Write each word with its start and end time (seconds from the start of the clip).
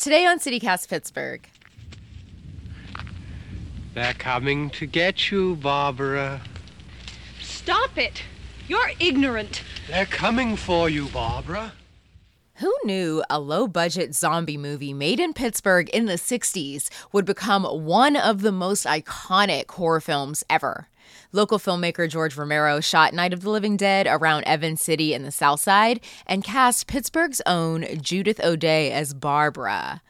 Today 0.00 0.24
on 0.24 0.38
CityCast 0.38 0.88
Pittsburgh. 0.88 1.46
They're 3.92 4.14
coming 4.14 4.70
to 4.70 4.86
get 4.86 5.30
you, 5.30 5.56
Barbara. 5.56 6.40
Stop 7.42 7.98
it! 7.98 8.22
You're 8.66 8.92
ignorant. 8.98 9.62
They're 9.88 10.06
coming 10.06 10.56
for 10.56 10.88
you, 10.88 11.08
Barbara. 11.08 11.74
Who 12.54 12.74
knew 12.82 13.22
a 13.28 13.38
low 13.38 13.68
budget 13.68 14.14
zombie 14.14 14.56
movie 14.56 14.94
made 14.94 15.20
in 15.20 15.34
Pittsburgh 15.34 15.90
in 15.90 16.06
the 16.06 16.14
60s 16.14 16.88
would 17.12 17.26
become 17.26 17.64
one 17.64 18.16
of 18.16 18.40
the 18.40 18.52
most 18.52 18.86
iconic 18.86 19.70
horror 19.70 20.00
films 20.00 20.42
ever? 20.48 20.88
Local 21.32 21.58
filmmaker 21.60 22.08
George 22.08 22.36
Romero 22.36 22.80
shot 22.80 23.14
Night 23.14 23.32
of 23.32 23.42
the 23.42 23.50
Living 23.50 23.76
Dead 23.76 24.08
around 24.08 24.42
Evans 24.44 24.82
City 24.82 25.14
in 25.14 25.22
the 25.22 25.30
South 25.30 25.60
Side 25.60 26.00
and 26.26 26.42
cast 26.42 26.88
Pittsburgh's 26.88 27.40
own 27.46 27.86
Judith 28.00 28.40
O'Dea 28.42 28.90
as 28.90 29.14
Barbara. 29.14 30.02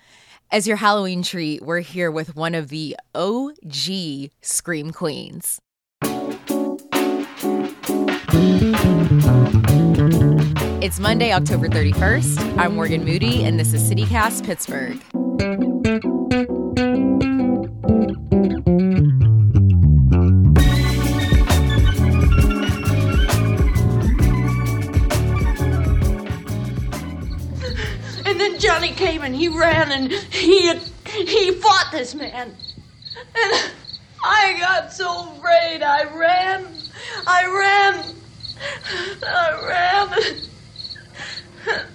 As 0.50 0.66
your 0.66 0.78
Halloween 0.78 1.22
treat, 1.22 1.62
we're 1.62 1.80
here 1.80 2.10
with 2.10 2.36
one 2.36 2.54
of 2.54 2.70
the 2.70 2.96
OG 3.14 4.30
Scream 4.40 4.92
Queens. 4.92 5.60
It's 10.82 10.98
Monday, 10.98 11.32
October 11.32 11.68
31st. 11.68 12.58
I'm 12.58 12.76
Morgan 12.76 13.04
Moody, 13.04 13.44
and 13.44 13.60
this 13.60 13.74
is 13.74 13.82
CityCast 13.82 14.46
Pittsburgh. 14.46 14.98
Johnny 28.60 28.92
came 28.92 29.22
and 29.22 29.34
he 29.34 29.48
ran 29.48 29.90
and 29.90 30.12
he 30.12 30.66
had, 30.66 30.82
he 31.06 31.52
fought 31.52 31.88
this 31.90 32.14
man. 32.14 32.54
And 33.34 33.72
I 34.22 34.56
got 34.60 34.92
so 34.92 35.32
afraid. 35.32 35.82
I 35.82 36.04
ran. 36.14 36.66
I 37.26 37.46
ran. 37.46 38.14
I 39.26 40.08
ran. 41.66 41.88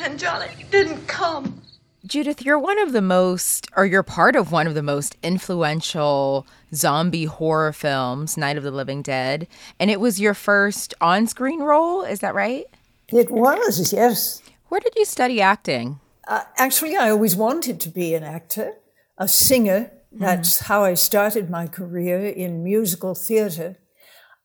And 0.00 0.18
Johnny 0.18 0.66
didn't 0.70 1.06
come. 1.08 1.62
Judith, 2.06 2.42
you're 2.42 2.58
one 2.58 2.78
of 2.78 2.92
the 2.92 3.02
most, 3.02 3.68
or 3.76 3.84
you're 3.84 4.02
part 4.02 4.36
of 4.36 4.52
one 4.52 4.66
of 4.66 4.74
the 4.74 4.82
most 4.82 5.16
influential 5.22 6.46
zombie 6.74 7.24
horror 7.24 7.72
films, 7.72 8.36
Night 8.36 8.56
of 8.56 8.62
the 8.62 8.70
Living 8.70 9.02
Dead. 9.02 9.48
And 9.80 9.90
it 9.90 9.98
was 10.00 10.20
your 10.20 10.34
first 10.34 10.94
on 11.00 11.26
screen 11.26 11.60
role, 11.60 12.02
is 12.02 12.20
that 12.20 12.34
right? 12.34 12.66
It 13.08 13.30
was, 13.30 13.92
yes. 13.92 14.42
Where 14.68 14.80
did 14.80 14.94
you 14.96 15.04
study 15.04 15.40
acting? 15.40 16.00
Uh, 16.26 16.44
actually, 16.56 16.96
I 16.96 17.10
always 17.10 17.34
wanted 17.34 17.80
to 17.80 17.88
be 17.88 18.14
an 18.14 18.22
actor, 18.22 18.74
a 19.16 19.26
singer. 19.26 19.90
That's 20.12 20.60
how 20.60 20.84
I 20.84 20.94
started 20.94 21.50
my 21.50 21.66
career 21.66 22.26
in 22.26 22.64
musical 22.64 23.14
theater. 23.14 23.76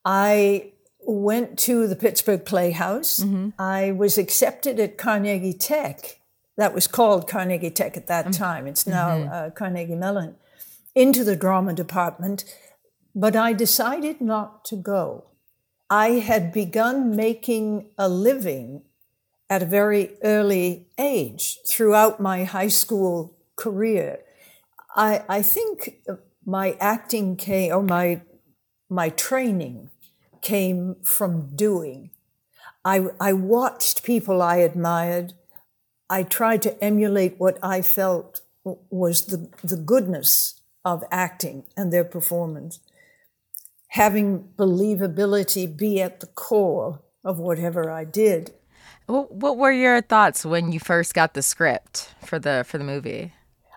I 0.06 0.74
went 1.06 1.58
to 1.60 1.88
the 1.88 1.96
Pittsburgh 1.96 2.46
Playhouse. 2.46 3.26
I 3.60 3.92
was 3.92 4.18
accepted 4.18 4.80
at 4.80 4.98
Carnegie 4.98 5.54
Tech. 5.54 6.20
That 6.58 6.74
was 6.74 6.88
called 6.88 7.28
Carnegie 7.28 7.72
Tech 7.72 7.98
at 7.98 8.08
that 8.08 8.32
time. 8.34 8.68
It's 8.68 8.86
now 8.88 9.24
uh, 9.24 9.50
Carnegie 9.50 9.96
Mellon, 9.96 10.36
into 10.96 11.24
the 11.24 11.36
drama 11.36 11.74
department. 11.74 12.46
But 13.16 13.36
I 13.36 13.54
decided 13.54 14.22
not 14.22 14.64
to 14.66 14.76
go. 14.76 15.26
I 15.90 16.12
had 16.12 16.54
begun 16.54 17.16
making 17.16 17.90
a 17.98 18.08
living 18.08 18.84
at 19.54 19.62
a 19.62 19.68
very 19.68 20.10
early 20.24 20.88
age 20.98 21.60
throughout 21.68 22.20
my 22.20 22.44
high 22.44 22.74
school 22.82 23.38
career. 23.56 24.18
I, 24.96 25.24
I 25.30 25.44
think 25.44 26.02
my 26.44 26.76
acting 26.80 27.36
came, 27.36 27.72
or 27.72 27.84
my, 27.84 28.24
my 28.90 29.10
training 29.10 29.92
came 30.42 30.96
from 31.04 31.56
doing. 31.56 32.10
I, 32.84 33.10
I 33.20 33.34
watched 33.34 34.04
people 34.04 34.42
I 34.42 34.56
admired. 34.56 35.34
I 36.10 36.24
tried 36.24 36.64
to 36.64 36.84
emulate 36.84 37.40
what 37.40 37.60
I 37.62 37.84
felt 37.84 38.42
was 38.64 39.26
the, 39.26 39.52
the 39.64 39.78
goodness 39.78 40.62
of 40.84 41.04
acting 41.12 41.66
and 41.78 41.94
their 41.94 42.04
performance. 42.04 42.80
Having 43.90 44.50
believability 44.58 45.78
be 45.78 46.02
at 46.02 46.22
the 46.22 46.28
core 46.28 47.04
of 47.24 47.38
whatever 47.38 47.92
I 47.92 48.04
did. 48.04 48.52
What, 49.06 49.34
what 49.34 49.58
were 49.58 49.72
your 49.72 50.02
thoughts 50.02 50.46
when 50.46 50.72
you 50.72 50.80
first 50.80 51.14
got 51.14 51.34
the 51.34 51.42
script 51.42 52.14
for 52.26 52.40
the 52.40 52.64
for 52.68 52.78
the 52.78 52.84
movie? 52.84 53.34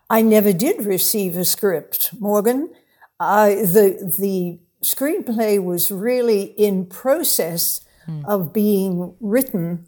I 0.09 0.23
never 0.23 0.53
did 0.53 0.87
receive 0.87 1.37
a 1.37 1.45
script, 1.45 2.11
Morgan. 2.19 2.73
I, 3.19 3.55
the 3.55 4.15
the 4.19 4.61
screenplay 4.85 5.63
was 5.63 5.91
really 5.91 6.43
in 6.57 6.87
process 6.87 7.81
hmm. 8.05 8.25
of 8.27 8.53
being 8.53 9.15
written 9.21 9.87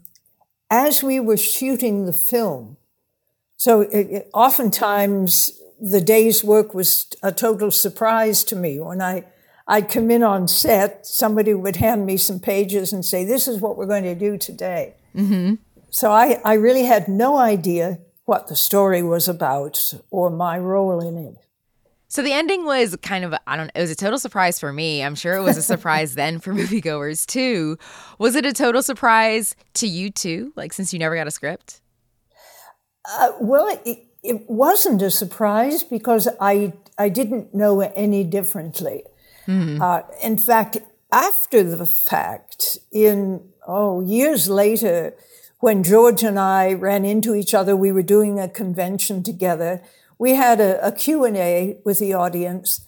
as 0.69 1.01
we 1.01 1.19
were 1.19 1.37
shooting 1.37 2.05
the 2.05 2.13
film. 2.13 2.77
So 3.55 3.81
it, 3.81 4.07
it- 4.11 4.29
oftentimes 4.33 5.51
the 5.79 6.01
day's 6.01 6.43
work 6.43 6.73
was 6.73 7.07
a 7.23 7.31
total 7.31 7.71
surprise 7.71 8.43
to 8.45 8.55
me. 8.55 8.79
When 8.79 9.01
I 9.01 9.25
I'd 9.67 9.87
come 9.87 10.11
in 10.11 10.23
on 10.23 10.47
set, 10.47 11.05
somebody 11.05 11.53
would 11.53 11.77
hand 11.77 12.05
me 12.05 12.17
some 12.17 12.39
pages 12.39 12.91
and 12.91 13.05
say, 13.05 13.23
"This 13.23 13.47
is 13.47 13.61
what 13.61 13.77
we're 13.77 13.85
going 13.85 14.03
to 14.03 14.15
do 14.15 14.37
today." 14.37 14.95
So 15.89 16.11
I, 16.11 16.39
I 16.45 16.53
really 16.53 16.83
had 16.83 17.07
no 17.07 17.37
idea 17.37 17.99
what 18.25 18.47
the 18.47 18.55
story 18.55 19.01
was 19.01 19.27
about 19.27 19.93
or 20.11 20.29
my 20.29 20.57
role 20.59 20.99
in 20.99 21.17
it. 21.17 21.35
So 22.07 22.23
the 22.23 22.33
ending 22.33 22.65
was 22.65 22.95
kind 23.03 23.23
of 23.23 23.35
I 23.45 23.55
don't 23.55 23.71
it 23.75 23.79
was 23.79 23.91
a 23.91 23.95
total 23.95 24.17
surprise 24.17 24.59
for 24.59 24.73
me. 24.73 25.03
I'm 25.03 25.15
sure 25.15 25.35
it 25.35 25.43
was 25.43 25.57
a 25.57 25.61
surprise 25.73 26.15
then 26.15 26.39
for 26.39 26.53
moviegoers 26.59 27.25
too. 27.25 27.77
Was 28.17 28.35
it 28.35 28.45
a 28.45 28.53
total 28.53 28.81
surprise 28.81 29.55
to 29.75 29.87
you 29.87 30.09
too? 30.09 30.53
Like 30.55 30.73
since 30.73 30.91
you 30.91 30.99
never 30.99 31.15
got 31.15 31.27
a 31.27 31.31
script? 31.31 31.81
Uh, 33.05 33.31
well, 33.39 33.79
it, 33.85 33.99
it 34.23 34.49
wasn't 34.49 35.01
a 35.01 35.11
surprise 35.11 35.83
because 35.83 36.27
I 36.41 36.73
I 36.97 37.09
didn't 37.09 37.53
know 37.53 37.81
any 37.81 38.23
differently. 38.23 39.03
Uh, 39.81 40.01
in 40.23 40.37
fact, 40.37 40.77
after 41.11 41.63
the 41.63 41.85
fact, 41.85 42.77
in 42.91 43.49
oh 43.67 44.01
years 44.01 44.49
later, 44.49 45.15
when 45.59 45.83
George 45.83 46.23
and 46.23 46.39
I 46.39 46.73
ran 46.73 47.03
into 47.03 47.35
each 47.35 47.53
other, 47.53 47.75
we 47.75 47.91
were 47.91 48.03
doing 48.03 48.39
a 48.39 48.47
convention 48.47 49.23
together. 49.23 49.81
We 50.17 50.35
had 50.35 50.59
a, 50.59 50.85
a 50.85 50.91
Q&A 50.91 51.77
with 51.83 51.99
the 51.99 52.13
audience. 52.13 52.87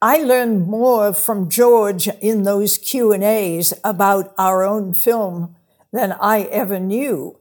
I 0.00 0.18
learned 0.18 0.66
more 0.66 1.12
from 1.14 1.48
George 1.48 2.08
in 2.20 2.42
those 2.42 2.76
Q&As 2.76 3.72
about 3.84 4.34
our 4.36 4.64
own 4.64 4.94
film 4.94 5.54
than 5.92 6.12
I 6.12 6.42
ever 6.42 6.80
knew. 6.80 7.38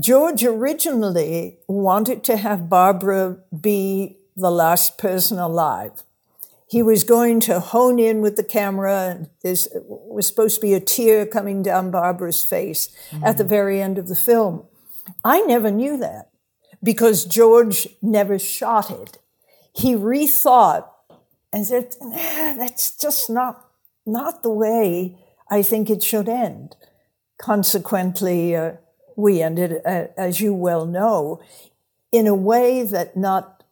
George 0.00 0.42
originally 0.42 1.58
wanted 1.68 2.24
to 2.24 2.38
have 2.38 2.70
Barbara 2.70 3.38
be 3.60 4.16
the 4.34 4.50
last 4.50 4.96
person 4.96 5.38
alive. 5.38 6.02
He 6.72 6.82
was 6.82 7.04
going 7.04 7.40
to 7.40 7.60
hone 7.60 7.98
in 7.98 8.22
with 8.22 8.36
the 8.36 8.42
camera, 8.42 9.10
and 9.10 9.28
there 9.42 9.54
was 9.84 10.26
supposed 10.26 10.54
to 10.54 10.62
be 10.62 10.72
a 10.72 10.80
tear 10.80 11.26
coming 11.26 11.62
down 11.62 11.90
Barbara's 11.90 12.46
face 12.46 12.88
at 13.22 13.36
the 13.36 13.44
very 13.44 13.82
end 13.82 13.98
of 13.98 14.08
the 14.08 14.16
film. 14.16 14.64
I 15.22 15.42
never 15.42 15.70
knew 15.70 15.98
that 15.98 16.30
because 16.82 17.26
George 17.26 17.88
never 18.00 18.38
shot 18.38 18.90
it. 18.90 19.18
He 19.74 19.94
rethought 19.94 20.88
and 21.52 21.66
said, 21.66 21.94
"Nah, 22.00 22.54
"That's 22.54 22.96
just 22.96 23.28
not 23.28 23.68
not 24.06 24.42
the 24.42 24.56
way 24.64 25.18
I 25.50 25.60
think 25.62 25.90
it 25.90 26.02
should 26.02 26.26
end." 26.26 26.74
Consequently, 27.36 28.56
uh, 28.56 28.76
we 29.14 29.42
ended, 29.42 29.82
uh, 29.84 30.06
as 30.16 30.40
you 30.40 30.54
well 30.54 30.86
know, 30.86 31.38
in 32.10 32.26
a 32.26 32.34
way 32.34 32.82
that 32.82 33.14
not 33.14 33.62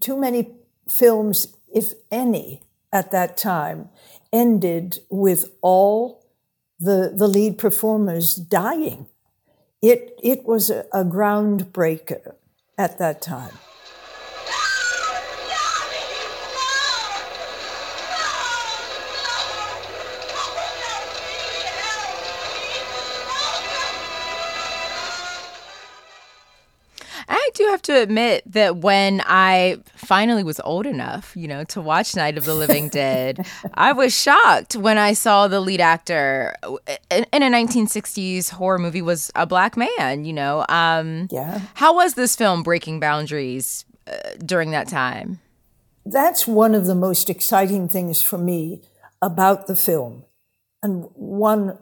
too 0.00 0.16
many 0.16 0.56
films, 0.88 1.48
if 1.72 1.94
any, 2.10 2.62
at 2.92 3.10
that 3.10 3.36
time, 3.36 3.88
ended 4.32 5.00
with 5.10 5.52
all 5.60 6.24
the, 6.78 7.12
the 7.14 7.28
lead 7.28 7.58
performers 7.58 8.34
dying. 8.34 9.06
It, 9.82 10.18
it 10.22 10.44
was 10.44 10.70
a, 10.70 10.86
a 10.92 11.04
groundbreaker 11.04 12.34
at 12.76 12.98
that 12.98 13.20
time. 13.22 13.52
Do 27.68 27.72
have 27.72 27.82
to 27.82 28.00
admit 28.00 28.42
that 28.46 28.78
when 28.78 29.22
I 29.26 29.78
finally 29.94 30.42
was 30.42 30.60
old 30.60 30.86
enough, 30.86 31.36
you 31.36 31.46
know, 31.46 31.64
to 31.64 31.80
watch 31.80 32.16
Night 32.16 32.38
of 32.38 32.44
the 32.44 32.54
Living 32.54 32.88
Dead, 32.92 33.46
I 33.74 33.92
was 33.92 34.18
shocked 34.18 34.76
when 34.76 34.96
I 34.96 35.12
saw 35.12 35.48
the 35.48 35.60
lead 35.60 35.80
actor 35.80 36.54
in, 37.10 37.26
in, 37.32 37.42
a 37.42 37.50
1960s 37.50 38.50
horror 38.50 38.78
movie 38.78 39.02
was 39.02 39.30
a 39.34 39.46
black 39.46 39.76
man, 39.76 40.24
you 40.24 40.32
know. 40.32 40.64
Um, 40.68 41.28
yeah. 41.30 41.60
How 41.74 41.94
was 41.94 42.14
this 42.14 42.34
film 42.34 42.62
breaking 42.62 43.00
boundaries 43.00 43.84
uh, 44.06 44.16
during 44.44 44.70
that 44.70 44.88
time? 44.88 45.40
That's 46.06 46.46
one 46.46 46.74
of 46.74 46.86
the 46.86 46.94
most 46.94 47.28
exciting 47.28 47.88
things 47.88 48.22
for 48.22 48.38
me 48.38 48.82
about 49.20 49.66
the 49.66 49.76
film. 49.76 50.24
And 50.82 51.08
one 51.14 51.76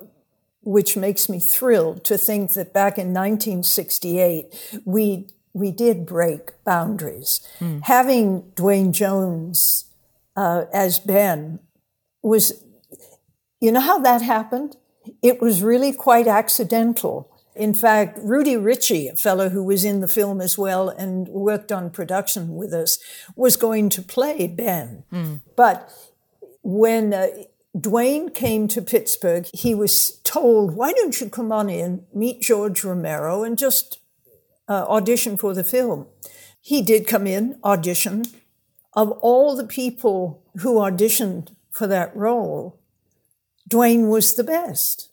which 0.67 0.97
makes 0.97 1.29
me 1.29 1.39
thrilled 1.39 2.05
to 2.05 2.19
think 2.19 2.55
that 2.55 2.73
back 2.73 2.99
in 2.99 3.15
1968, 3.15 4.81
we, 4.85 5.29
we 5.57 5.71
did 5.71 6.05
break 6.05 6.53
boundaries. 6.65 7.41
Mm. 7.61 7.83
Having 7.85 8.53
Duane 8.57 8.93
Jones 8.93 9.87
uh, 10.37 10.67
as 10.71 10.99
Ben 10.99 11.61
was, 12.23 12.63
you 13.59 13.73
know 13.73 13.81
how 13.81 13.99
that 14.01 14.21
happened? 14.21 14.77
It 15.23 15.41
was 15.41 15.63
really 15.63 15.95
quite 15.95 16.27
accidental. 16.27 17.33
In 17.55 17.73
fact, 17.73 18.19
Rudy 18.23 18.59
Ricci, 18.59 19.09
a 19.09 19.17
fellow 19.17 19.49
who 19.49 19.65
was 19.65 19.83
in 19.83 20.01
the 20.01 20.09
film 20.09 20.43
as 20.43 20.59
well 20.59 20.91
and 20.91 21.27
worked 21.29 21.73
on 21.73 21.89
production 21.89 22.55
with 22.55 22.75
us, 22.75 22.99
was 23.35 23.57
going 23.57 23.89
to 23.91 24.03
play 24.03 24.47
Ben. 24.47 25.05
Mm. 25.11 25.41
But 25.57 25.91
when 26.63 27.15
uh, 27.15 27.29
Duane 27.79 28.31
came 28.31 28.69
to 28.69 28.81
Pittsburgh. 28.81 29.47
He 29.53 29.75
was 29.75 30.21
told, 30.25 30.75
why 30.75 30.93
don't 30.93 31.21
you 31.21 31.29
come 31.29 31.53
on 31.53 31.69
in, 31.69 32.07
meet 32.15 32.41
George 32.41 32.83
Romero, 32.85 33.45
and 33.45 33.59
just 33.59 33.99
uh, 34.69 34.85
audition 34.89 35.37
for 35.37 35.55
the 35.55 35.65
film? 35.65 36.07
He 36.61 36.83
did 36.83 37.07
come 37.07 37.27
in, 37.27 37.59
audition. 37.63 38.25
Of 38.95 39.11
all 39.21 39.55
the 39.55 39.67
people 39.67 40.43
who 40.59 40.77
auditioned 40.77 41.55
for 41.71 41.87
that 41.87 42.15
role, 42.17 42.81
Duane 43.69 44.09
was 44.09 44.35
the 44.35 44.45
best. 44.45 45.11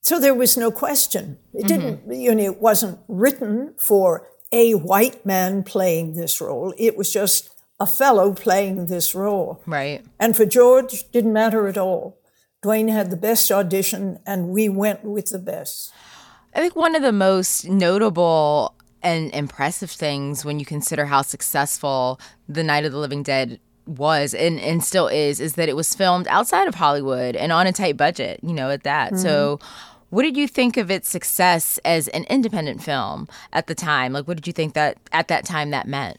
So 0.00 0.20
there 0.20 0.34
was 0.34 0.56
no 0.56 0.70
question. 0.70 1.38
It 1.52 1.64
mm-hmm. 1.64 1.66
didn't, 1.66 2.20
you 2.20 2.34
know, 2.34 2.44
it 2.44 2.60
wasn't 2.60 3.00
written 3.08 3.74
for 3.76 4.28
a 4.52 4.74
white 4.74 5.26
man 5.26 5.64
playing 5.64 6.14
this 6.14 6.40
role. 6.40 6.72
It 6.78 6.96
was 6.96 7.12
just 7.12 7.50
a 7.80 7.86
fellow 7.86 8.32
playing 8.32 8.86
this 8.86 9.14
role. 9.14 9.62
Right. 9.66 10.04
And 10.18 10.36
for 10.36 10.46
George, 10.46 11.10
didn't 11.10 11.32
matter 11.32 11.66
at 11.66 11.76
all. 11.76 12.18
Duane 12.62 12.88
had 12.88 13.10
the 13.10 13.16
best 13.16 13.50
audition, 13.50 14.18
and 14.26 14.48
we 14.48 14.68
went 14.68 15.04
with 15.04 15.26
the 15.26 15.38
best. 15.38 15.92
I 16.54 16.60
think 16.60 16.74
one 16.74 16.94
of 16.94 17.02
the 17.02 17.12
most 17.12 17.68
notable 17.68 18.74
and 19.02 19.32
impressive 19.34 19.90
things 19.90 20.44
when 20.44 20.58
you 20.58 20.66
consider 20.66 21.06
how 21.06 21.22
successful 21.22 22.20
The 22.48 22.64
Night 22.64 22.84
of 22.84 22.92
the 22.92 22.98
Living 22.98 23.22
Dead 23.22 23.60
was 23.86 24.34
and, 24.34 24.58
and 24.60 24.82
still 24.82 25.06
is 25.06 25.40
is 25.40 25.54
that 25.54 25.68
it 25.68 25.76
was 25.76 25.94
filmed 25.94 26.26
outside 26.28 26.66
of 26.66 26.74
Hollywood 26.74 27.36
and 27.36 27.52
on 27.52 27.66
a 27.66 27.72
tight 27.72 27.96
budget, 27.96 28.40
you 28.42 28.52
know, 28.52 28.70
at 28.70 28.82
that. 28.82 29.12
Mm-hmm. 29.12 29.22
So 29.22 29.60
what 30.10 30.22
did 30.22 30.36
you 30.36 30.48
think 30.48 30.76
of 30.76 30.90
its 30.90 31.08
success 31.08 31.78
as 31.84 32.08
an 32.08 32.24
independent 32.24 32.82
film 32.82 33.28
at 33.52 33.66
the 33.66 33.74
time? 33.74 34.12
Like 34.12 34.26
what 34.26 34.36
did 34.36 34.46
you 34.46 34.52
think 34.52 34.74
that 34.74 34.98
at 35.12 35.28
that 35.28 35.44
time 35.44 35.70
that 35.70 35.86
meant? 35.86 36.18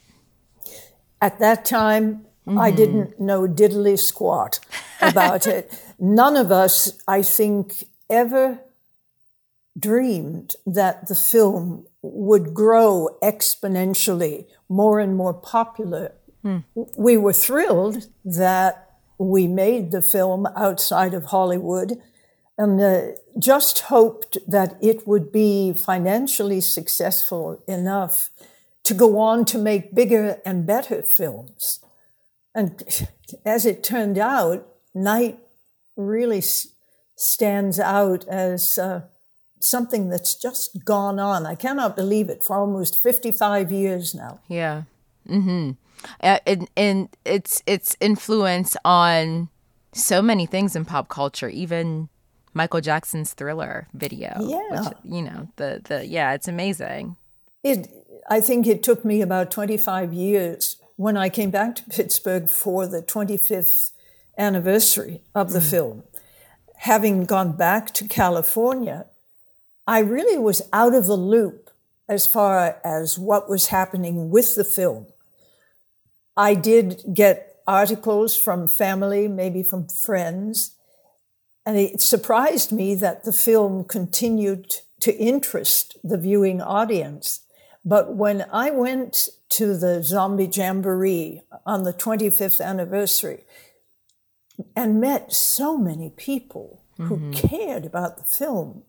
At 1.22 1.40
that 1.40 1.66
time, 1.66 2.26
mm-hmm. 2.48 2.60
I 2.60 2.72
didn't 2.72 3.20
know 3.20 3.48
diddly 3.48 3.98
squat 4.00 4.60
about 5.02 5.48
it. 5.48 5.74
None 6.00 6.38
of 6.38 6.52
us, 6.52 6.92
I 7.08 7.22
think, 7.22 7.86
ever 8.10 8.60
dreamed 9.78 10.56
that 10.66 11.08
the 11.08 11.16
film 11.16 11.86
would 12.14 12.54
grow 12.54 13.18
exponentially, 13.22 14.46
more 14.70 15.00
and 15.00 15.16
more 15.16 15.34
popular. 15.34 16.14
Mm. 16.44 16.64
We 16.98 17.18
were 17.18 17.34
thrilled 17.34 18.08
that 18.24 18.90
we 19.18 19.48
made 19.48 19.92
the 19.92 20.02
film 20.02 20.48
outside 20.56 21.14
of 21.14 21.26
Hollywood 21.26 22.02
and 22.58 22.82
uh, 22.82 23.02
just 23.38 23.80
hoped 23.80 24.38
that 24.48 24.78
it 24.82 25.08
would 25.08 25.32
be 25.32 25.74
financially 25.74 26.62
successful 26.62 27.64
enough 27.68 28.30
to 28.84 28.94
go 28.94 29.20
on 29.20 29.46
to 29.46 29.58
make 29.58 29.94
bigger 29.94 30.40
and 30.46 30.66
better 30.66 31.04
films. 31.04 31.80
And 32.56 33.08
as 33.46 33.66
it 33.66 33.84
turned 33.84 34.18
out, 34.18 34.68
Night 34.96 35.40
really 35.96 36.40
s- 36.40 36.70
stands 37.16 37.80
out 37.80 38.28
as 38.28 38.78
uh, 38.80 39.02
something 39.60 40.10
that's 40.10 40.36
just 40.36 40.84
gone 40.86 41.20
on. 41.20 41.46
I 41.46 41.56
cannot 41.56 41.96
believe 41.96 42.30
it 42.30 42.44
for 42.44 42.58
almost 42.58 43.02
55 43.02 43.72
years 43.72 44.14
now. 44.14 44.40
Yeah. 44.48 44.84
Mm-hmm. 45.28 45.72
Uh, 46.22 46.40
and, 46.46 46.70
and 46.78 47.10
its 47.26 47.64
its 47.66 47.98
influence 48.00 48.78
on 48.86 49.50
so 49.94 50.22
many 50.22 50.46
things 50.46 50.76
in 50.76 50.86
pop 50.86 51.10
culture, 51.10 51.50
even 51.50 52.10
Michael 52.54 52.82
Jackson's 52.82 53.34
Thriller 53.34 53.88
video. 53.94 54.36
Yeah. 54.40 54.82
Which, 54.82 54.94
you 55.04 55.22
know, 55.22 55.50
the 55.56 55.82
the 55.84 56.06
yeah, 56.06 56.34
it's 56.34 56.48
amazing. 56.48 57.18
It 57.64 57.90
I 58.30 58.42
think 58.42 58.68
it 58.68 58.84
took 58.84 59.04
me 59.04 59.22
about 59.22 59.52
25 59.52 60.14
years 60.14 60.78
when 60.98 61.18
I 61.18 61.30
came 61.30 61.52
back 61.52 61.76
to 61.76 61.84
Pittsburgh 61.84 62.50
for 62.50 62.88
the 62.88 63.02
25th 63.02 63.92
anniversary 64.38 65.22
of 65.34 65.52
the 65.52 65.60
mm. 65.60 65.70
film. 65.70 66.04
Having 66.78 67.26
gone 67.26 67.56
back 67.56 67.94
to 67.96 68.08
California, 68.08 69.06
I 69.88 70.00
really 70.00 70.38
was 70.38 70.62
out 70.74 70.94
of 70.94 71.06
the 71.06 71.16
loop 71.16 71.70
as 72.10 72.28
far 72.28 72.78
as 72.84 73.18
what 73.18 73.50
was 73.50 73.68
happening 73.68 74.30
with 74.30 74.56
the 74.56 74.66
film. 74.66 75.08
I 76.36 76.54
did 76.54 77.04
get 77.14 77.62
articles 77.66 78.38
from 78.38 78.68
family, 78.68 79.28
maybe 79.28 79.64
from 79.64 79.88
friends, 79.88 80.76
and 81.66 81.78
it 81.78 82.02
surprised 82.02 82.72
me 82.72 82.96
that 82.96 83.24
the 83.24 83.34
film 83.34 83.84
continued 83.84 84.78
to 85.02 85.16
interest 85.18 85.98
the 86.04 86.18
viewing 86.18 86.62
audience. 86.62 87.42
But 87.84 88.16
when 88.16 88.46
I 88.52 88.70
went 88.72 89.30
to 89.50 89.78
the 89.78 90.04
Zombie 90.04 90.50
Jamboree 90.52 91.42
on 91.66 91.84
the 91.84 91.94
25th 91.94 92.64
anniversary 92.64 93.44
and 94.76 95.02
met 95.02 95.34
so 95.34 95.78
many 95.78 96.10
people 96.10 96.82
mm-hmm. 96.98 97.08
who 97.08 97.32
cared 97.34 97.86
about 97.86 98.18
the 98.18 98.24
film, 98.24 98.84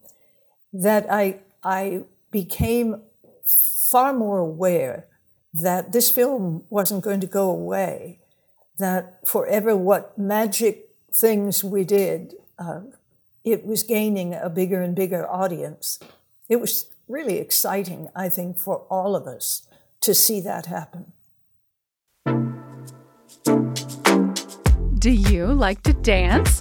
that 0.73 1.06
I, 1.11 1.41
I 1.62 2.03
became 2.31 3.03
far 3.44 4.12
more 4.12 4.38
aware 4.38 5.06
that 5.55 5.93
this 5.93 6.11
film 6.11 6.65
wasn't 6.69 7.03
going 7.03 7.20
to 7.20 7.26
go 7.26 7.50
away, 7.50 8.20
that 8.79 9.26
forever 9.26 9.75
what 9.76 10.19
magic 10.19 10.91
things 11.12 11.65
we 11.65 11.85
did, 11.85 12.35
uh, 12.59 12.81
it 13.44 13.65
was 13.65 13.82
gaining 13.82 14.35
a 14.35 14.50
bigger 14.50 14.82
and 14.82 14.94
bigger 14.94 15.26
audience. 15.29 15.99
It 16.49 16.61
was 16.61 16.87
really 17.09 17.38
exciting, 17.38 18.09
I 18.14 18.28
think, 18.28 18.59
for 18.59 18.81
all 18.90 19.16
of 19.16 19.26
us 19.26 19.66
to 20.02 20.14
see 20.14 20.40
that 20.42 20.66
happen. 20.66 21.12
Do 24.99 25.11
you 25.11 25.47
like 25.47 25.83
to 25.85 25.92
dance? 25.95 26.61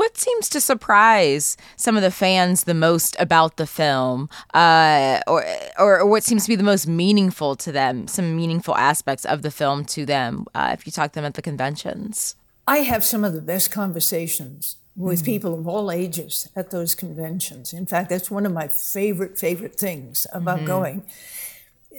what 0.00 0.16
seems 0.16 0.48
to 0.48 0.62
surprise 0.62 1.58
some 1.76 1.94
of 1.94 2.02
the 2.02 2.10
fans 2.10 2.64
the 2.64 2.72
most 2.72 3.14
about 3.18 3.58
the 3.58 3.66
film, 3.66 4.30
uh, 4.54 5.20
or, 5.26 5.44
or, 5.78 6.06
what 6.06 6.24
seems 6.24 6.44
to 6.44 6.48
be 6.48 6.56
the 6.56 6.62
most 6.62 6.86
meaningful 6.86 7.54
to 7.56 7.70
them? 7.70 8.08
Some 8.08 8.34
meaningful 8.34 8.74
aspects 8.76 9.26
of 9.26 9.42
the 9.42 9.50
film 9.50 9.84
to 9.96 10.06
them, 10.06 10.46
uh, 10.54 10.70
if 10.72 10.86
you 10.86 10.90
talk 10.90 11.12
to 11.12 11.16
them 11.16 11.26
at 11.26 11.34
the 11.34 11.42
conventions. 11.42 12.34
I 12.66 12.78
have 12.78 13.04
some 13.04 13.24
of 13.24 13.34
the 13.34 13.42
best 13.42 13.70
conversations 13.70 14.76
with 14.96 15.22
people 15.22 15.52
of 15.52 15.68
all 15.68 15.92
ages 15.92 16.48
at 16.56 16.70
those 16.70 16.94
conventions. 16.94 17.74
In 17.74 17.84
fact, 17.84 18.08
that's 18.08 18.30
one 18.30 18.46
of 18.46 18.52
my 18.54 18.68
favorite 18.68 19.38
favorite 19.38 19.76
things 19.76 20.26
about 20.32 20.64
going. 20.64 21.04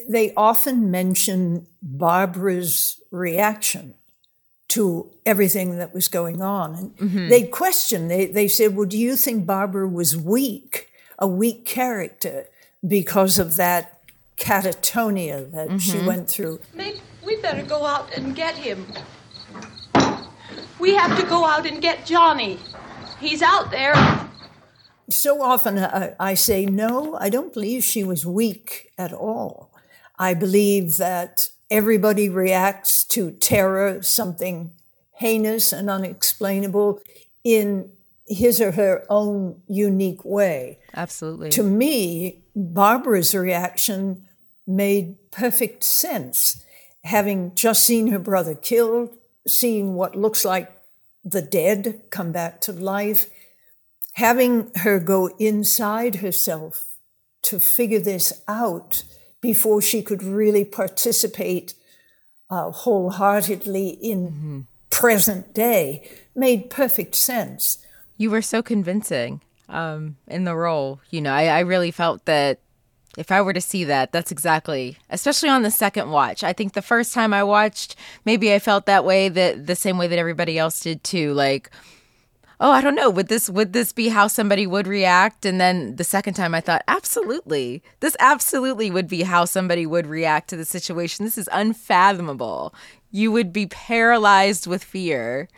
They 0.09 0.33
often 0.35 0.89
mention 0.89 1.67
Barbara's 1.83 2.99
reaction 3.11 3.93
to 4.75 5.09
everything 5.25 5.77
that 5.79 5.93
was 5.93 6.07
going 6.07 6.41
on. 6.41 6.75
And 6.75 6.97
Mm-hmm. 6.97 7.29
they 7.29 7.43
questioned, 7.43 8.09
they, 8.11 8.25
they 8.25 8.47
said, 8.47 8.75
Well, 8.75 8.87
do 8.87 8.97
you 8.97 9.15
think 9.15 9.45
Barbara 9.45 9.87
was 9.87 10.15
weak, 10.15 10.89
a 11.19 11.27
weak 11.27 11.65
character, 11.65 12.45
because 12.87 13.37
of 13.39 13.55
that 13.57 13.99
catatonia 14.37 15.49
that 15.51 15.81
she 15.81 15.97
Mm-hmm. 15.97 16.05
went 16.07 16.29
through? 16.29 16.59
Maybe 16.73 16.99
we 17.25 17.35
better 17.37 17.63
go 17.63 17.85
out 17.85 18.15
and 18.17 18.35
get 18.35 18.55
him. 18.55 18.85
We 20.79 20.95
have 20.95 21.19
to 21.19 21.25
go 21.27 21.45
out 21.45 21.65
and 21.67 21.81
get 21.81 22.05
Johnny. 22.05 22.57
He's 23.19 23.41
out 23.43 23.69
there. 23.71 23.93
So 25.09 25.41
often 25.41 25.77
I, 25.77 26.15
I 26.19 26.33
say, 26.33 26.65
No, 26.65 27.15
I 27.19 27.29
don't 27.29 27.53
believe 27.53 27.83
she 27.83 28.03
was 28.03 28.25
weak 28.25 28.91
at 28.97 29.13
all. 29.13 29.69
I 30.17 30.33
believe 30.33 30.97
that 30.97 31.49
everybody 31.71 32.29
reacts 32.29 33.03
to 33.05 33.31
terror, 33.31 34.03
something 34.03 34.71
heinous 35.13 35.71
and 35.71 35.89
unexplainable, 35.89 37.01
in 37.43 37.91
his 38.27 38.61
or 38.61 38.71
her 38.73 39.03
own 39.09 39.61
unique 39.67 40.23
way. 40.23 40.77
Absolutely. 40.93 41.49
To 41.51 41.63
me, 41.63 42.43
Barbara's 42.55 43.33
reaction 43.33 44.27
made 44.67 45.31
perfect 45.31 45.83
sense. 45.83 46.63
Having 47.03 47.55
just 47.55 47.83
seen 47.83 48.07
her 48.07 48.19
brother 48.19 48.53
killed, 48.53 49.09
seeing 49.47 49.93
what 49.93 50.15
looks 50.15 50.45
like 50.45 50.71
the 51.23 51.41
dead 51.41 52.03
come 52.09 52.31
back 52.31 52.61
to 52.61 52.71
life, 52.71 53.27
having 54.13 54.71
her 54.75 54.99
go 54.99 55.27
inside 55.39 56.15
herself 56.15 56.85
to 57.43 57.59
figure 57.59 57.99
this 57.99 58.41
out 58.47 59.03
before 59.41 59.81
she 59.81 60.01
could 60.01 60.23
really 60.23 60.63
participate 60.63 61.73
uh, 62.49 62.71
wholeheartedly 62.71 63.89
in 63.89 64.67
present 64.89 65.53
day 65.53 66.07
made 66.35 66.69
perfect 66.69 67.15
sense. 67.15 67.79
you 68.17 68.29
were 68.29 68.41
so 68.41 68.61
convincing 68.61 69.41
um, 69.67 70.17
in 70.27 70.43
the 70.43 70.55
role. 70.55 70.99
You 71.09 71.21
know, 71.21 71.33
I, 71.33 71.45
I 71.45 71.59
really 71.61 71.91
felt 71.91 72.25
that 72.25 72.59
if 73.17 73.31
I 73.31 73.41
were 73.41 73.53
to 73.53 73.61
see 73.61 73.83
that, 73.85 74.11
that's 74.11 74.31
exactly, 74.31 74.97
especially 75.09 75.49
on 75.49 75.63
the 75.63 75.71
second 75.71 76.11
watch. 76.11 76.43
I 76.43 76.53
think 76.53 76.73
the 76.73 76.81
first 76.81 77.13
time 77.13 77.33
I 77.33 77.43
watched, 77.43 77.95
maybe 78.25 78.53
I 78.53 78.59
felt 78.59 78.85
that 78.85 79.03
way, 79.03 79.27
that 79.27 79.65
the 79.65 79.75
same 79.75 79.97
way 79.97 80.07
that 80.07 80.19
everybody 80.19 80.57
else 80.59 80.79
did 80.81 81.03
too. 81.03 81.33
Like, 81.33 81.71
oh, 82.61 82.71
I 82.71 82.79
don't 82.79 82.95
know, 82.95 83.09
would 83.09 83.27
this 83.27 83.49
would 83.49 83.73
this 83.73 83.91
be 83.91 84.09
how 84.09 84.27
somebody 84.27 84.67
would 84.67 84.87
react? 84.87 85.45
And 85.45 85.59
then 85.59 85.95
the 85.95 86.03
second 86.03 86.35
time, 86.35 86.53
I 86.53 86.61
thought, 86.61 86.83
absolutely, 86.87 87.81
this 87.99 88.15
absolutely 88.19 88.91
would 88.91 89.07
be 89.07 89.23
how 89.23 89.45
somebody 89.45 89.85
would 89.85 90.05
react 90.05 90.49
to 90.51 90.57
the 90.57 90.63
situation. 90.63 91.25
This 91.25 91.39
is 91.39 91.49
unfathomable. 91.51 92.73
You 93.09 93.31
would 93.31 93.51
be 93.51 93.65
paralyzed 93.65 94.67
with 94.67 94.83
fear 94.83 95.49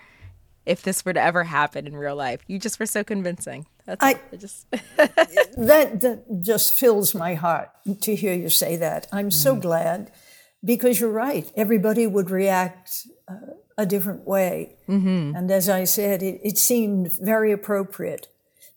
if 0.65 0.81
this 0.81 1.03
were 1.03 1.13
to 1.13 1.21
ever 1.21 1.43
happen 1.43 1.85
in 1.85 1.95
real 1.95 2.15
life. 2.15 2.41
You 2.47 2.57
just 2.57 2.79
were 2.79 2.85
so 2.85 3.03
convincing. 3.03 3.67
That's 3.85 4.01
I-. 4.01 4.19
I 4.31 4.35
just 4.37 4.71
that, 4.71 5.99
that 5.99 6.41
just 6.41 6.73
fills 6.73 7.13
my 7.13 7.35
heart 7.35 7.69
to 8.01 8.15
hear 8.15 8.33
you 8.33 8.49
say 8.49 8.77
that. 8.77 9.07
I'm 9.11 9.29
so 9.29 9.55
glad 9.57 10.09
because 10.63 11.01
you're 11.01 11.11
right. 11.11 11.51
Everybody 11.57 12.07
would 12.07 12.29
react 12.29 13.07
uh, 13.27 13.55
a 13.77 13.85
different 13.85 14.27
way. 14.27 14.75
Mm-hmm. 14.87 15.35
And 15.35 15.51
as 15.51 15.69
I 15.69 15.83
said, 15.83 16.21
it, 16.21 16.39
it 16.43 16.57
seemed 16.57 17.11
very 17.19 17.51
appropriate. 17.51 18.27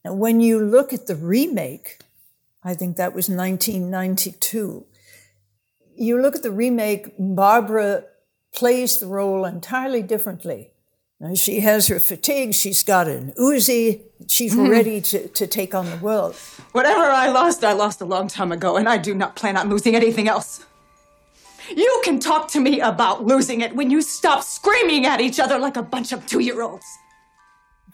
Now, 0.05 0.15
when 0.15 0.41
you 0.41 0.61
look 0.61 0.93
at 0.93 1.07
the 1.07 1.17
remake, 1.17 1.99
I 2.62 2.75
think 2.75 2.97
that 2.97 3.15
was 3.15 3.29
1992, 3.29 4.87
you 5.97 6.21
look 6.21 6.37
at 6.37 6.43
the 6.43 6.50
remake, 6.50 7.15
Barbara 7.19 8.05
plays 8.55 8.99
the 8.99 9.07
role 9.07 9.45
entirely 9.45 10.03
differently. 10.03 10.73
Now, 11.19 11.35
she 11.35 11.61
has 11.61 11.87
her 11.87 11.99
fatigue, 11.99 12.53
she's 12.53 12.83
got 12.83 13.09
an 13.09 13.33
Uzi, 13.38 14.03
she's 14.29 14.55
mm-hmm. 14.55 14.69
ready 14.69 15.00
to, 15.00 15.29
to 15.29 15.47
take 15.47 15.75
on 15.75 15.88
the 15.91 15.97
world. 15.97 16.35
Whatever 16.73 17.05
I 17.05 17.31
lost, 17.31 17.65
I 17.65 17.73
lost 17.73 18.03
a 18.03 18.05
long 18.05 18.29
time 18.29 18.53
ago, 18.53 18.76
and 18.76 18.87
I 18.87 18.99
do 18.99 19.15
not 19.15 19.35
plan 19.35 19.57
on 19.57 19.71
losing 19.71 19.97
anything 19.97 20.29
else. 20.29 20.65
You 21.75 22.00
can 22.04 22.18
talk 22.20 22.49
to 22.52 22.61
me 22.61 22.80
about 22.80 23.25
losing 23.25 23.61
it 23.61 23.75
when 23.75 23.90
you 23.90 24.02
stop 24.02 24.42
screaming 24.42 25.06
at 25.06 25.20
each 25.20 25.40
other 25.40 25.58
like 25.58 25.76
a 25.76 25.82
bunch 25.82 26.12
of 26.12 26.26
two 26.26 26.40
year 26.40 26.62
olds. 26.62 26.87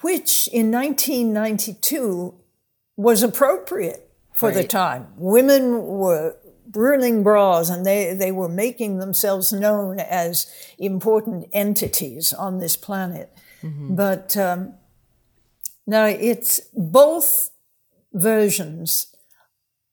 which 0.02 0.48
in 0.48 0.70
1992 0.72 2.34
was 2.96 3.22
appropriate 3.22 4.10
for 4.34 4.50
the 4.50 4.64
time. 4.64 5.06
Women 5.16 5.82
were 5.86 6.36
ruling 6.74 7.22
bras 7.22 7.70
and 7.70 7.86
they, 7.86 8.12
they 8.14 8.32
were 8.32 8.48
making 8.48 8.98
themselves 8.98 9.52
known 9.52 10.00
as 10.00 10.46
important 10.78 11.48
entities 11.52 12.32
on 12.32 12.58
this 12.58 12.76
planet. 12.76 13.30
But 13.94 14.36
um, 14.36 14.74
now 15.86 16.06
it's 16.06 16.60
both 16.74 17.50
versions, 18.12 19.06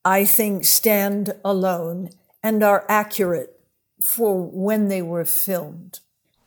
I 0.04 0.26
think, 0.26 0.66
stand 0.66 1.34
alone 1.46 2.10
and 2.42 2.64
are 2.64 2.84
accurate 2.90 3.59
for 4.02 4.42
when 4.42 4.88
they 4.88 5.02
were 5.02 5.26
filmed. 5.26 6.00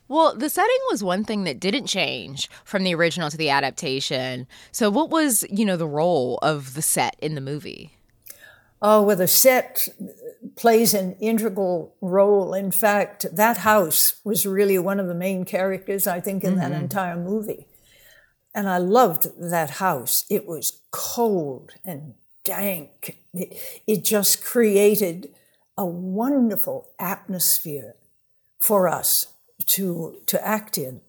Well, 0.07 0.35
the 0.35 0.49
setting 0.49 0.77
was 0.91 1.03
one 1.03 1.23
thing 1.23 1.43
that 1.45 1.59
didn't 1.59 1.87
change 1.87 2.49
from 2.65 2.83
the 2.83 2.93
original 2.93 3.29
to 3.29 3.37
the 3.37 3.49
adaptation. 3.49 4.47
So 4.71 4.89
what 4.89 5.09
was, 5.09 5.45
you 5.49 5.65
know, 5.65 5.77
the 5.77 5.87
role 5.87 6.37
of 6.41 6.75
the 6.75 6.81
set 6.81 7.15
in 7.19 7.35
the 7.35 7.41
movie? 7.41 7.97
Oh, 8.81 9.01
well, 9.01 9.15
the 9.15 9.27
set 9.27 9.87
plays 10.57 10.93
an 10.93 11.15
integral 11.21 11.95
role. 12.01 12.53
In 12.53 12.69
fact, 12.69 13.25
that 13.33 13.57
house 13.57 14.15
was 14.25 14.45
really 14.45 14.77
one 14.77 14.99
of 14.99 15.07
the 15.07 15.15
main 15.15 15.45
characters, 15.45 16.05
I 16.05 16.19
think, 16.19 16.43
in 16.43 16.57
that 16.57 16.73
mm-hmm. 16.73 16.83
entire 16.83 17.15
movie. 17.15 17.67
And 18.53 18.67
I 18.67 18.77
loved 18.77 19.31
that 19.39 19.71
house. 19.71 20.25
It 20.29 20.45
was 20.45 20.81
cold 20.91 21.71
and 21.85 22.15
dank. 22.43 23.17
It, 23.33 23.57
it 23.87 24.03
just 24.03 24.43
created 24.43 25.29
a 25.77 25.85
wonderful 25.85 26.89
atmosphere 26.99 27.95
for 28.59 28.87
us 28.87 29.27
to, 29.65 30.21
to 30.27 30.45
act 30.45 30.77
in. 30.77 31.01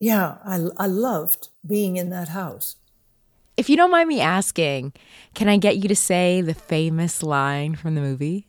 Yeah, 0.00 0.36
I, 0.44 0.66
I 0.76 0.86
loved 0.86 1.48
being 1.66 1.96
in 1.96 2.10
that 2.10 2.28
house. 2.28 2.76
If 3.56 3.70
you 3.70 3.76
don't 3.76 3.90
mind 3.90 4.08
me 4.08 4.20
asking, 4.20 4.92
can 5.34 5.48
I 5.48 5.56
get 5.56 5.76
you 5.76 5.88
to 5.88 5.96
say 5.96 6.40
the 6.40 6.54
famous 6.54 7.22
line 7.22 7.76
from 7.76 7.94
the 7.94 8.00
movie? 8.00 8.48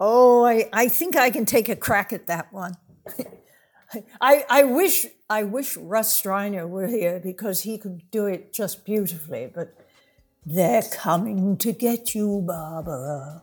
Oh, 0.00 0.44
I, 0.44 0.68
I 0.72 0.88
think 0.88 1.16
I 1.16 1.30
can 1.30 1.44
take 1.44 1.68
a 1.68 1.76
crack 1.76 2.12
at 2.12 2.26
that 2.28 2.52
one. 2.52 2.76
I, 4.20 4.44
I 4.48 4.64
wish 4.64 5.06
I 5.30 5.44
wish 5.44 5.76
Russ 5.76 6.20
Streiner 6.20 6.68
were 6.68 6.86
here 6.86 7.20
because 7.22 7.62
he 7.62 7.78
could 7.78 8.10
do 8.10 8.26
it 8.26 8.52
just 8.52 8.84
beautifully, 8.84 9.50
but 9.54 9.74
they're 10.44 10.82
coming 10.82 11.56
to 11.58 11.72
get 11.72 12.14
you, 12.14 12.42
Barbara. 12.46 13.42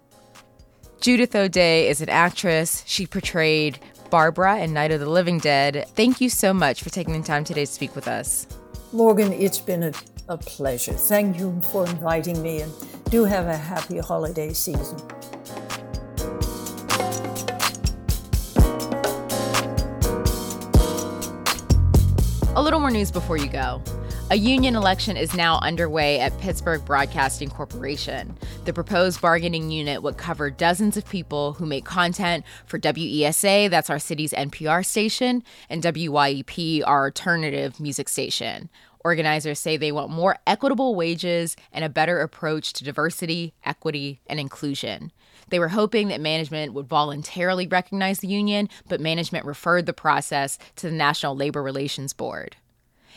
Judith 1.06 1.36
O'Dea 1.36 1.88
is 1.88 2.02
an 2.02 2.10
actress. 2.10 2.82
She 2.88 3.06
portrayed 3.06 3.78
Barbara 4.10 4.58
in 4.58 4.74
Night 4.74 4.90
of 4.90 5.00
the 5.00 5.08
Living 5.08 5.38
Dead. 5.38 5.86
Thank 5.90 6.20
you 6.20 6.30
so 6.30 6.52
much 6.52 6.82
for 6.82 6.90
taking 6.90 7.14
the 7.14 7.24
time 7.24 7.44
today 7.44 7.66
to 7.66 7.72
speak 7.72 7.96
with 7.96 8.08
us. 8.08 8.48
Morgan, 8.92 9.32
it's 9.32 9.60
been 9.60 9.84
a, 9.84 9.92
a 10.30 10.36
pleasure. 10.36 10.94
Thank 10.94 11.38
you 11.38 11.62
for 11.72 11.86
inviting 11.86 12.42
me 12.42 12.62
and 12.62 12.74
do 13.12 13.24
have 13.24 13.46
a 13.46 13.56
happy 13.56 14.00
holiday 14.00 14.52
season. 14.52 14.98
A 22.56 22.62
little 22.64 22.80
more 22.80 22.90
news 22.90 23.12
before 23.12 23.38
you 23.38 23.48
go. 23.48 23.80
A 24.32 24.38
union 24.38 24.76
election 24.76 25.18
is 25.18 25.36
now 25.36 25.60
underway 25.60 26.20
at 26.20 26.36
Pittsburgh 26.40 26.84
Broadcasting 26.84 27.52
Corporation. 27.52 28.36
The 28.64 28.74
proposed 28.74 29.22
bargaining 29.22 29.70
unit 29.70 30.02
would 30.02 30.18
cover 30.18 30.50
dozens 30.50 30.98
of 30.98 31.08
people 31.08 31.54
who 31.54 31.68
make 31.68 31.86
content 31.86 32.44
for 32.66 32.80
WESA, 32.80 33.70
that's 33.70 33.92
our 33.92 34.00
city's 34.00 34.34
NPR 34.34 34.84
station, 34.84 35.44
and 35.70 35.84
WYEP, 35.84 36.82
our 36.88 37.06
alternative 37.06 37.80
music 37.80 38.10
station. 38.10 38.72
Organizers 39.04 39.60
say 39.60 39.78
they 39.78 39.92
want 39.92 40.10
more 40.10 40.38
equitable 40.48 40.96
wages 40.96 41.56
and 41.72 41.86
a 41.86 41.90
better 41.90 42.20
approach 42.22 42.74
to 42.74 42.84
diversity, 42.84 43.54
equity, 43.64 44.22
and 44.26 44.40
inclusion. 44.40 45.12
They 45.50 45.60
were 45.60 45.68
hoping 45.68 46.08
that 46.08 46.20
management 46.20 46.74
would 46.74 46.88
voluntarily 46.88 47.68
recognize 47.68 48.22
the 48.22 48.28
union, 48.28 48.70
but 48.90 49.00
management 49.00 49.46
referred 49.46 49.86
the 49.86 49.94
process 49.94 50.58
to 50.78 50.90
the 50.90 50.96
National 50.96 51.36
Labor 51.36 51.62
Relations 51.62 52.12
Board. 52.12 52.56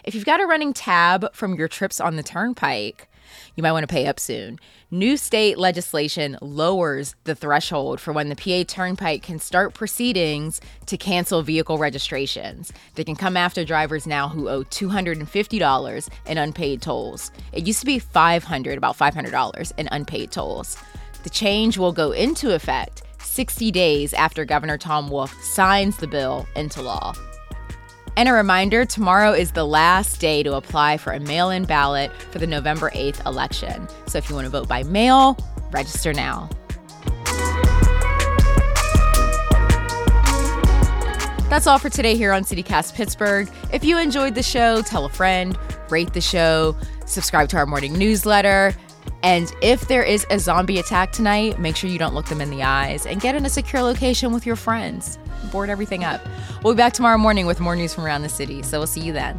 If 0.08 0.14
you've 0.14 0.24
got 0.24 0.40
a 0.40 0.46
running 0.46 0.72
tab 0.72 1.34
from 1.34 1.56
your 1.56 1.68
trips 1.68 2.00
on 2.00 2.16
the 2.16 2.22
turnpike, 2.22 3.10
you 3.56 3.62
might 3.62 3.72
want 3.72 3.86
to 3.86 3.92
pay 3.92 4.06
up 4.06 4.18
soon. 4.18 4.58
New 4.90 5.18
state 5.18 5.58
legislation 5.58 6.38
lowers 6.40 7.14
the 7.24 7.34
threshold 7.34 8.00
for 8.00 8.14
when 8.14 8.30
the 8.30 8.34
PA 8.34 8.64
Turnpike 8.66 9.22
can 9.22 9.38
start 9.38 9.74
proceedings 9.74 10.62
to 10.86 10.96
cancel 10.96 11.42
vehicle 11.42 11.76
registrations. 11.76 12.72
They 12.94 13.04
can 13.04 13.16
come 13.16 13.36
after 13.36 13.66
drivers 13.66 14.06
now 14.06 14.30
who 14.30 14.48
owe 14.48 14.64
$250 14.64 16.08
in 16.24 16.38
unpaid 16.38 16.80
tolls. 16.80 17.30
It 17.52 17.66
used 17.66 17.80
to 17.80 17.86
be 17.86 17.98
500, 17.98 18.78
about 18.78 18.96
$500 18.96 19.72
in 19.76 19.88
unpaid 19.92 20.30
tolls. 20.30 20.78
The 21.22 21.28
change 21.28 21.76
will 21.76 21.92
go 21.92 22.12
into 22.12 22.54
effect 22.54 23.02
60 23.22 23.70
days 23.72 24.14
after 24.14 24.46
Governor 24.46 24.78
Tom 24.78 25.10
Wolf 25.10 25.34
signs 25.42 25.98
the 25.98 26.06
bill 26.06 26.46
into 26.56 26.80
law. 26.80 27.12
And 28.18 28.28
a 28.28 28.32
reminder 28.32 28.84
tomorrow 28.84 29.30
is 29.30 29.52
the 29.52 29.64
last 29.64 30.18
day 30.18 30.42
to 30.42 30.54
apply 30.54 30.96
for 30.96 31.12
a 31.12 31.20
mail 31.20 31.50
in 31.50 31.66
ballot 31.66 32.10
for 32.32 32.40
the 32.40 32.48
November 32.48 32.90
8th 32.90 33.25
election. 33.25 33.87
So 34.08 34.18
if 34.18 34.28
you 34.28 34.34
want 34.34 34.44
to 34.46 34.50
vote 34.50 34.66
by 34.66 34.82
mail, 34.82 35.38
register 35.70 36.12
now. 36.12 36.50
That's 41.48 41.68
all 41.68 41.78
for 41.78 41.90
today 41.90 42.16
here 42.16 42.32
on 42.32 42.42
CityCast 42.42 42.94
Pittsburgh. 42.94 43.48
If 43.72 43.84
you 43.84 43.96
enjoyed 43.98 44.34
the 44.34 44.42
show, 44.42 44.82
tell 44.82 45.04
a 45.04 45.10
friend, 45.10 45.56
rate 45.88 46.12
the 46.12 46.20
show, 46.20 46.76
subscribe 47.06 47.48
to 47.50 47.56
our 47.56 47.66
morning 47.66 47.96
newsletter. 47.96 48.75
And 49.22 49.52
if 49.62 49.88
there 49.88 50.02
is 50.02 50.26
a 50.30 50.38
zombie 50.38 50.78
attack 50.78 51.12
tonight, 51.12 51.58
make 51.58 51.76
sure 51.76 51.90
you 51.90 51.98
don't 51.98 52.14
look 52.14 52.26
them 52.26 52.40
in 52.40 52.50
the 52.50 52.62
eyes 52.62 53.04
and 53.04 53.20
get 53.20 53.34
in 53.34 53.44
a 53.44 53.50
secure 53.50 53.82
location 53.82 54.32
with 54.32 54.46
your 54.46 54.56
friends. 54.56 55.18
Board 55.50 55.70
everything 55.70 56.04
up. 56.04 56.20
We'll 56.62 56.75
be 56.75 56.78
back 56.78 56.92
tomorrow 56.92 57.18
morning 57.18 57.46
with 57.46 57.58
more 57.58 57.75
news 57.75 57.94
from 57.94 58.04
around 58.04 58.22
the 58.22 58.28
city. 58.28 58.62
So 58.62 58.78
we'll 58.78 58.87
see 58.87 59.00
you 59.00 59.12
then. 59.12 59.37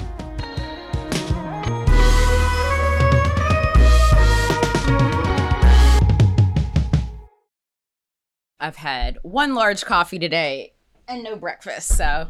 I've 8.61 8.75
had 8.75 9.17
one 9.23 9.55
large 9.55 9.85
coffee 9.85 10.19
today 10.19 10.73
and 11.07 11.23
no 11.23 11.37
breakfast, 11.37 11.95
so 11.95 12.27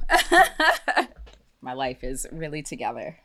my 1.62 1.74
life 1.74 2.04
is 2.04 2.28
really 2.32 2.62
together. 2.62 3.18